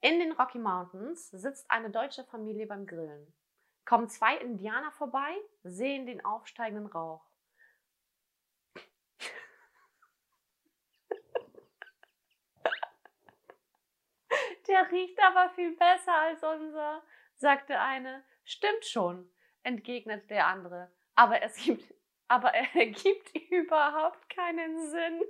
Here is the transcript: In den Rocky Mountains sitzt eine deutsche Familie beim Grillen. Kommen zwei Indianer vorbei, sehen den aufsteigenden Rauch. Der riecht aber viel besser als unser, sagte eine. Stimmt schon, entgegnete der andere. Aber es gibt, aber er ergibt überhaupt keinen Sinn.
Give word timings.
In 0.00 0.18
den 0.18 0.32
Rocky 0.32 0.58
Mountains 0.58 1.30
sitzt 1.30 1.70
eine 1.70 1.90
deutsche 1.90 2.24
Familie 2.24 2.66
beim 2.66 2.86
Grillen. 2.86 3.32
Kommen 3.84 4.08
zwei 4.08 4.36
Indianer 4.36 4.92
vorbei, 4.92 5.36
sehen 5.62 6.06
den 6.06 6.24
aufsteigenden 6.24 6.86
Rauch. 6.86 7.24
Der 14.66 14.90
riecht 14.90 15.18
aber 15.22 15.50
viel 15.50 15.76
besser 15.76 16.14
als 16.14 16.42
unser, 16.42 17.02
sagte 17.36 17.78
eine. 17.78 18.24
Stimmt 18.44 18.84
schon, 18.84 19.30
entgegnete 19.62 20.26
der 20.26 20.46
andere. 20.46 20.90
Aber 21.14 21.40
es 21.42 21.56
gibt, 21.56 21.94
aber 22.28 22.52
er 22.52 22.74
ergibt 22.74 23.34
überhaupt 23.50 24.28
keinen 24.28 24.90
Sinn. 24.90 25.22